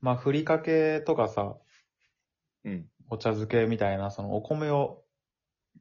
[0.00, 1.56] まあ、ふりかけとかさ、
[2.64, 2.88] うん。
[3.10, 5.04] お茶漬けみたいな、そのお米を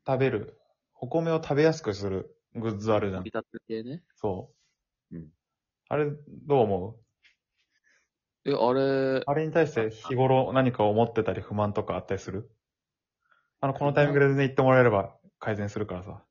[0.06, 0.60] 食べる、
[0.96, 3.32] お米を食べやすくするグッズあるじゃんビ。
[3.32, 4.04] タッツ系ね。
[4.16, 4.54] そ
[5.12, 5.16] う。
[5.16, 5.28] うん
[5.90, 6.06] あれ、
[6.46, 7.00] どう思う？
[8.46, 12.50] え、あれ、あれに対して日頃何か思ってたり不満とかあったりする？
[13.62, 16.24] あの、このタイミングで全然言ってもらえれば改善するからさ。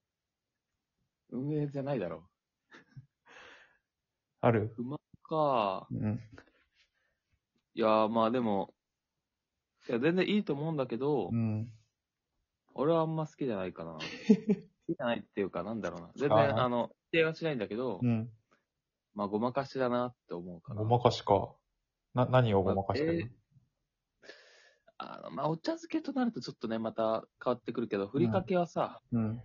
[1.31, 2.29] 運営じゃないだろ。
[4.41, 4.75] ある？
[4.77, 5.89] 不満か。
[5.91, 6.21] うん。
[7.77, 8.73] いやー、まあでも、
[9.87, 11.71] いや、全然いいと思うんだけど、うん。
[12.73, 13.93] 俺はあんま好きじゃないかな。
[14.01, 16.11] 好きじゃないっていうか、なんだろうな。
[16.17, 18.33] 全然、あーあの、否定はしないんだけど、うん。
[19.13, 20.81] まあ、ごまかしだなって思うかな。
[20.81, 21.55] ごまかしか。
[22.15, 23.31] な、何をごまかしてる
[24.97, 29.43] あの、まあ、お茶漬けとなるとちょっとね、また変わってくるけど、ふりかけはさ、のうん。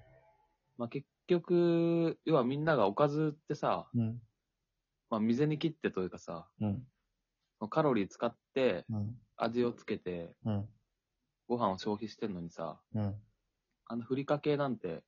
[0.77, 4.21] まあ、結局、要はみんながおかずってさ、うん。
[5.11, 6.87] まあ、水に切ってというかさ、うん。
[7.69, 9.21] カロリー使って、うん。
[9.37, 10.71] 味をつけて、うん。
[11.47, 13.21] ご飯を消費してんのにさ、うん。
[13.85, 15.03] あのふりかけなんて、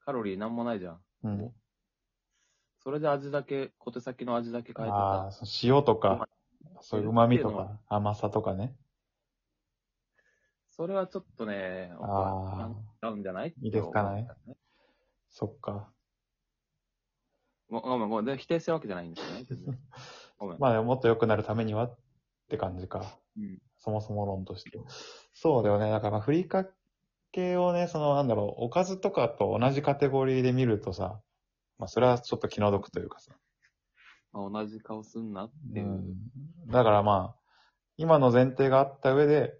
[0.00, 1.04] カロリーなんもないじゃん。
[1.22, 1.54] うん。
[2.80, 6.28] それで味だけ、小手先の味だけ変えてああ、さ、そう塩とか、
[6.80, 8.76] そういう旨味とか、甘さとかね。
[10.70, 13.56] それはちょっとね、僕あはあ、なんだんじゃない？
[13.62, 13.68] い？
[13.68, 14.26] いですかね
[15.30, 15.92] そっか。
[17.68, 18.24] ごごめん、ごめん。
[18.26, 19.46] で否定してるわけじゃないんですよね。
[20.58, 21.98] まあ、もっと良くなるためにはっ
[22.48, 23.18] て感じか。
[23.36, 23.58] うん。
[23.78, 24.78] そもそも論として。
[25.32, 25.90] そうだよね。
[25.90, 26.66] だから、まあふりか
[27.32, 31.20] けをね、その、なんだろう、おかずとかと同じカテゴリーで見るとさ、
[31.78, 33.32] まあ、それはちょっと気の毒というかさ。
[34.32, 35.86] まあ、同じ顔すんなっていう。
[35.86, 36.16] うん。
[36.70, 37.40] だからまあ、
[37.96, 39.54] 今の前提があった上で、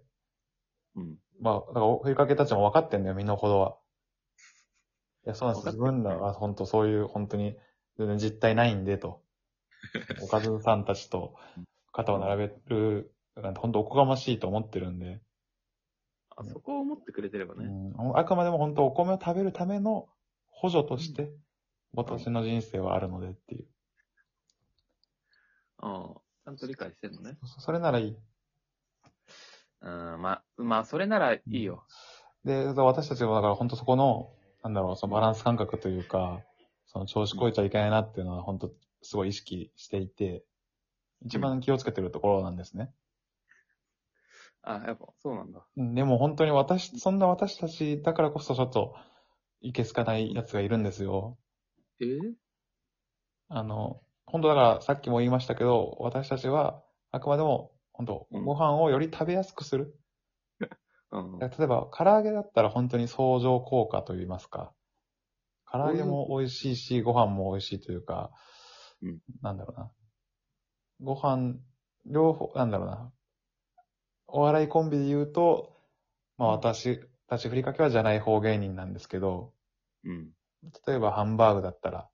[0.95, 1.17] うん。
[1.39, 3.77] まあ、だから、ふりかけたちも分かってんだよ、身の程は。
[5.25, 5.65] いや、そうなんです。
[5.75, 7.57] 自分らは本当そういう、本当に、
[7.97, 9.21] 全然実体ないんで、と。
[10.21, 11.35] おかずさんたちと
[11.91, 15.21] 肩を並べる、なんて本当おこがましいと思ってるんで。
[16.37, 17.65] あそこを思ってくれてればね。
[17.65, 20.09] うん、あくまでも本当お米を食べるための
[20.47, 21.31] 補助として、
[21.93, 23.67] 私の人生はあるのでっていう。
[25.81, 26.15] うん。
[26.43, 27.37] ちゃんと理解してんのね。
[27.45, 28.17] そそれならいい。
[29.81, 30.21] うん。
[30.21, 31.85] まあ、まあ、それならいいよ。
[32.43, 36.41] で、私たちもだから本当そこの、なんだろう、そのバランス感覚というか、
[36.87, 38.71] その調子こいちゃいけないなっていうのは本当
[39.05, 40.43] すごい意識していて、
[41.25, 42.91] 一番気をつけてるところなんですね。
[44.63, 45.65] あ、やっぱ、そうなんだ。
[45.77, 48.95] うん、でも本当に私、そんな私たちだからこそちょっと、
[49.61, 51.37] いけすかないやつがいるんですよ。
[51.99, 52.05] え？
[52.05, 52.33] ー
[53.49, 59.95] あの、本当だからさっきも言いましたけど、私たちはあくまでも本当うんご飯をより食べやすくする。
[61.11, 61.39] うん。
[61.39, 64.73] 例えば、唐揚げだったら本当に相乗効果といいますか。
[65.71, 68.31] 唐揚げも美味しいし、ご飯も美味しいというか、
[69.05, 69.91] うんなんだろうな。
[71.01, 71.59] ご飯、
[72.05, 73.11] 両方、なんだろうな。
[74.27, 75.77] お笑いコンビで言うと、
[76.37, 79.53] まあうん私たちふりかけはじゃない方芸人なんですけど、
[80.03, 80.31] うん。
[80.87, 82.09] 例えばハンバーグだったら、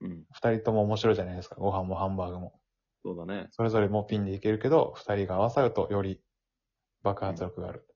[0.00, 0.24] うん。
[0.32, 1.56] 二人とも面白いじゃないですか。
[1.56, 2.60] ご飯もハンバーグも。
[3.04, 3.48] そうだね。
[3.50, 6.20] それぞれもピンでいけるけど、二人が合わさるとより
[7.02, 7.86] 爆発力がある。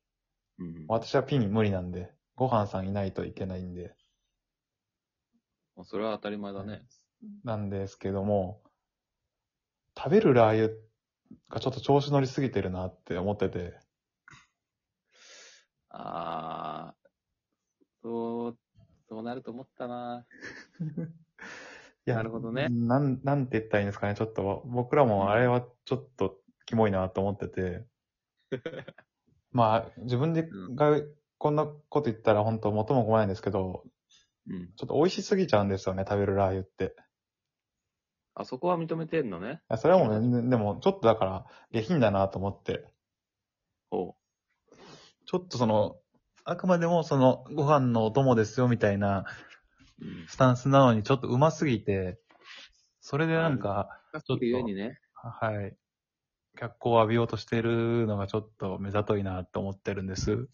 [0.58, 0.84] うん。
[0.88, 3.94] 私はピン無理なんで、ご飯さんいないといけないんで、
[5.76, 6.82] まあそれは当たり前だね。
[7.44, 8.62] なんですけども、
[9.96, 10.74] 食べるラー油
[11.48, 13.78] がちょっと調子乗りすぎてるなって思ってて、
[15.90, 17.06] あー、
[18.02, 18.58] そう、
[19.08, 20.26] そうなると思ったな。
[22.06, 24.14] いなるほどねなん、なんて言ったらいいんですかね。
[24.14, 27.86] ちょっと、僕らもあれはちょっとキモいなと思ってて。
[29.50, 31.00] まあ、自分でうんが
[31.38, 33.84] こんなこと言ったら本当元も子もないんですけど、
[34.48, 34.72] うん。
[34.76, 36.94] ちょっと美味しすぎちゃうんですよね、食べるラー油って。
[38.38, 39.48] あそこは認めてんのね。
[39.48, 42.84] いやそれはもうね、でもちょっとだから下品だなと思って。
[43.90, 44.14] ほ
[45.24, 45.96] ちょっとその、
[46.44, 49.24] あくまでもその、ご飯のお供ですよみたいな
[50.02, 50.04] う。
[50.04, 50.26] うん。
[50.28, 52.20] スタンスなのにちょっとうますぎて、
[53.00, 55.00] それでなんか、ちょっとゆえにね。
[55.14, 55.74] はい。
[56.58, 60.46] 脚光を浴びようとしてるのがちょっと目ざといなと思ってるんです。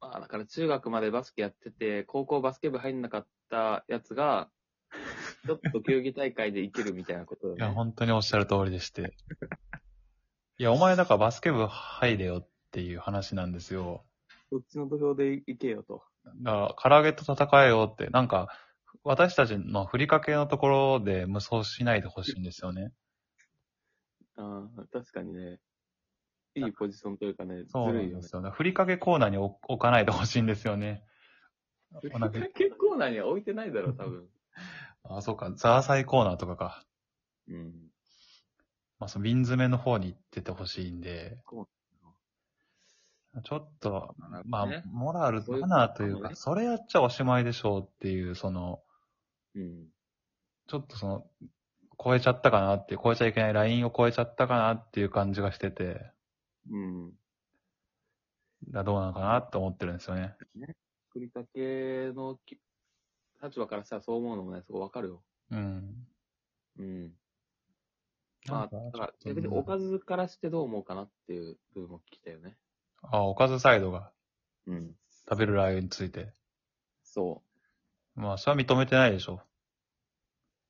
[0.00, 4.50] まあ、だから中学までバスケやってて、高校バスケ部入んなかったやつが、
[5.46, 7.70] ちょっと球技大会でいけるみたいなこといや。
[7.72, 9.14] 本当におっしゃる通りでして。
[10.58, 14.04] いや、お前だからバスケ部入れよっていう話なんですよ。
[14.50, 16.02] そっちの土俵でいけよと。
[16.42, 18.48] だから、唐揚げと戦えよって、なんか、
[19.02, 22.92] 私たちのふりかけのところで無双しないでほしいんですよね。
[24.36, 25.60] ああ、確かにね。
[26.54, 28.18] いいポジションというかね、ずそうなるいよね。
[28.18, 28.50] んですよね。
[28.50, 31.04] ふりかけコーナーに置置かないでほしいんですよね。
[32.12, 34.28] お腹結構なには置いてないだろ、多分。
[35.04, 35.52] あ、そうか。
[35.54, 36.84] ザーサイコーナーとかか。
[37.48, 37.72] うん。
[38.98, 41.68] まあその瓶詰めの方に行っててほしいんで、こ
[43.42, 48.80] ちょっと、なるほどまあね、モラル、そういうマナーというか、それやっちゃおしまいでしょうっていう、その、
[49.56, 49.86] うん。
[50.68, 51.26] ちょっとその、
[52.02, 56.12] 超えちゃったかなっていう、超えちゃいけないラインを超えちゃったかなっていう感じがしてて、
[56.70, 57.12] うん。
[58.68, 60.36] だどうなのかなって思ってるんですよね。
[61.08, 62.58] 作りかけのき
[63.44, 65.22] 立場からしたらそう思うのもね、すごいわかるよ。
[65.50, 66.06] うん。
[66.78, 67.12] うん。
[68.46, 72.56] まあ、だから逆におかずからしてどう思うかなっていう部分も聞きたよね。
[73.02, 74.10] あ、おかずサイドが
[74.66, 74.94] うん。
[75.28, 76.32] 食べるラー油について。
[77.02, 77.42] そ
[78.14, 79.40] まあ、それは認めてないでしょ。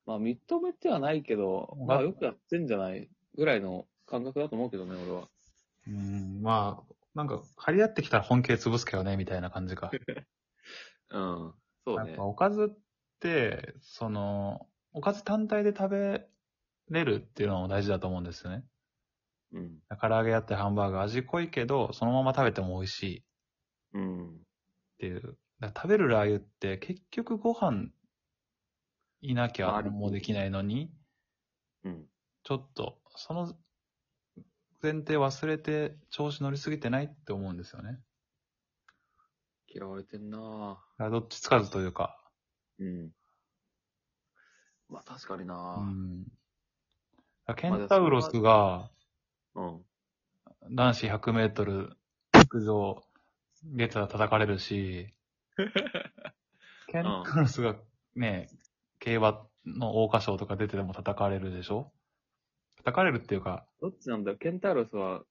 [0.06, 0.10] う。
[0.10, 5.28] まあ、認めてはないけど、まあ、よくやってんじゃないぐらいの感覚だと思うけどね、俺は。
[5.88, 9.90] うん、まあ、なんか、張り合ってきたら本気で潰すけどね、みたいな感じか。
[11.10, 11.54] うん。
[11.86, 12.24] そうねなんか。
[12.24, 12.82] おかずっ
[13.20, 16.28] て、その、おかず単体で食べ
[16.90, 18.64] れるっていうのも大事だと思うんですよね。
[19.52, 19.80] うん。
[19.98, 23.22] 唐揚げやってハンバーガー味濃いけど、そのまま食べても美味しいっ
[23.92, 24.44] うん。
[24.98, 25.38] ていう。
[25.60, 27.90] だから食べるラー油って結局ご飯
[29.22, 30.92] いなきゃもうできないのに、
[31.84, 32.08] うん。
[32.44, 33.58] ちょっと、その
[34.80, 38.00] 前提忘れて調子乗りすぎてないって思うんですよね。
[39.74, 41.10] 嫌われてんなぁ。
[41.10, 42.16] どっちつかずというか。
[42.78, 43.10] うん。
[44.88, 45.80] まあ、確かにうなぁ。
[45.82, 46.24] ん。
[47.56, 48.90] ケンタウロスが
[49.54, 49.84] うん。
[50.70, 51.96] 男子100メートル
[52.32, 53.02] 陸上
[53.64, 55.12] 出たら叩かれるし、
[56.88, 57.76] ケンタウロスが
[58.14, 58.48] ね、
[58.98, 61.92] 競馬の桜花賞とか出てても叩かれるでしょ？
[62.76, 64.32] 叩かれるっていうか、どっちなんだ？
[64.32, 65.24] よケンタウロスは、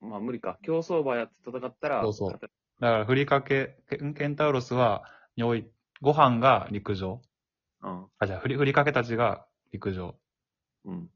[0.00, 0.58] まあ無理か。
[0.62, 2.40] 競走馬やって戦ったら、そうそう
[2.84, 5.04] だからふりかけ、ケンケンタウロスは、
[5.36, 5.66] におい、
[6.02, 7.22] ご飯が陸上。
[7.80, 8.06] うん。
[8.18, 10.14] あ、じゃあふり、ふりかけたちが陸上。
[10.84, 11.10] うん。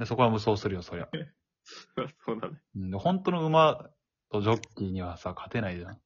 [0.00, 1.08] で、そこは無双するよ、そりゃ。
[2.26, 2.60] そうだね。
[2.74, 3.90] うんで本当の馬
[4.28, 6.00] とジョッキーにはさ、勝てないじゃん。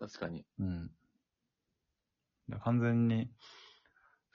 [0.00, 0.44] 確かに。
[0.58, 0.90] うん。
[2.48, 3.30] で完全に、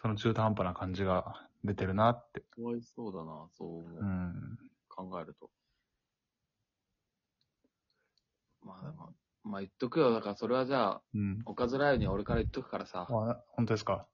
[0.02, 2.40] その中途半端な感じが出てるなって。
[2.40, 4.58] かわいそうだな、そう思ううん。
[4.88, 5.52] 考えると。
[8.70, 9.14] まあでも、
[9.44, 10.12] まあ言っとくよ。
[10.14, 11.40] だからそれはじゃあ、うん。
[11.46, 13.08] おかずライブには俺から言っとくからさ。
[13.10, 14.08] あ、本当ですか？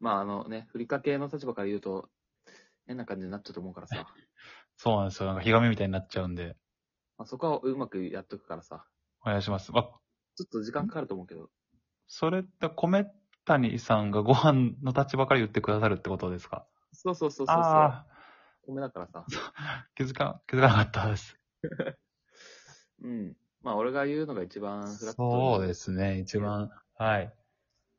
[0.00, 2.08] まああのね、ふりかけの立場から言うと、
[2.86, 4.04] 変な感じになっちゃうと思うからさ。
[4.76, 5.28] そうなんですよ。
[5.28, 6.56] なんか、ひがみみたいになっちゃうんで、
[7.16, 8.84] まあ、そこはうまくやっとくからさ。
[9.24, 9.70] お願いします。
[9.72, 9.82] あ、
[10.34, 11.50] ちょっと時間かかると思うけど。
[12.08, 13.06] それって、米
[13.44, 16.66] 谷さんがご飯の立場から言ってくださるってことですか？
[16.92, 17.64] そうそうそうそうそう。
[17.64, 18.06] あ
[18.66, 19.24] 米だからさ。
[19.56, 21.38] あ、気づか、気づかなかったです。
[23.02, 23.36] うん。
[23.62, 25.56] まあ俺が言うのが一番フラット。
[25.58, 26.70] そうですね、一番。
[26.98, 27.32] はい。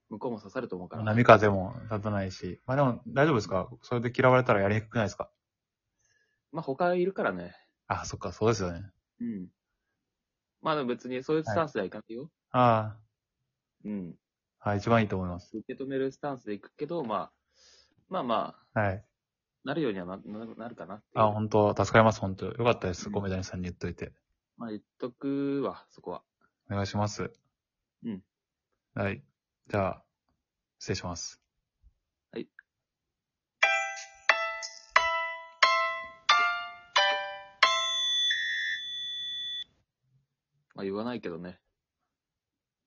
[0.10, 1.04] 向こうも刺さると思うから。
[1.04, 2.62] 波風も立たないし。
[2.65, 3.69] まあでも、大丈夫ですか？
[3.81, 5.31] それで嫌われたらやりにくくないですか？
[6.51, 7.56] まあ他いるからね。
[7.88, 8.83] あ、そっか、そうですよね。
[9.21, 9.48] うん。
[10.62, 12.30] まあでも別にそういうスタンスではいかないよ。
[12.51, 12.98] あ
[13.86, 14.15] うん。
[14.60, 15.57] あ、はい、一番いいと思います。
[15.57, 17.31] 受け止めるスタンスでいくけど、まあ、
[18.10, 19.06] まあまあ、はい。
[19.63, 23.07] なるようにはなななるかなっていうあ、本当助かります、本当よかったです。
[23.07, 24.13] うん米谷さんに言っといて。
[24.57, 26.23] まあ言っとくわ、そこは。
[26.69, 27.31] お願いします。
[28.03, 28.21] うん。
[28.94, 29.23] はい。
[29.67, 30.03] じゃあ、
[30.79, 31.41] 失礼します。
[32.31, 32.47] はい。
[40.75, 41.60] まあ言わないけどね。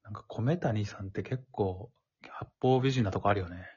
[0.04, 1.90] なんか、米谷さんって結構、
[2.28, 3.75] 八方美人なとこあるよね。